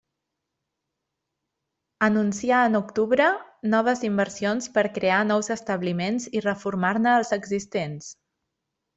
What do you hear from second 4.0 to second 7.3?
inversions per a crear nous establiments i reformar-ne